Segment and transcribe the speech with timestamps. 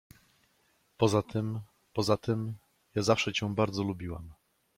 [0.97, 1.59] Poza tym…
[1.93, 2.53] poza tym…
[2.95, 4.33] ja zawsze cię bardzo lubiłam.